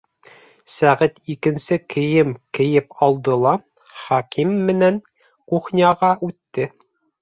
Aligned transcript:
Сәғит 0.75 1.19
икенсе 1.33 1.77
кейем 1.95 2.33
кейеп 2.59 2.97
алды 3.11 3.37
ла 3.45 3.55
Хәким 4.01 4.59
менән 4.73 5.03
кухняға 5.53 6.15
үтте. 6.33 6.73